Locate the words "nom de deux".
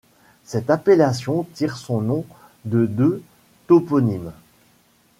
2.01-3.21